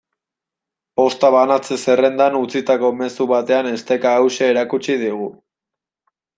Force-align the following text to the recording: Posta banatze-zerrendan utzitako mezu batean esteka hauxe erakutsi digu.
Posta 1.01 1.29
banatze-zerrendan 1.35 2.39
utzitako 2.41 2.91
mezu 3.03 3.29
batean 3.35 3.71
esteka 3.75 4.17
hauxe 4.23 4.51
erakutsi 4.57 4.99
digu. 5.07 5.33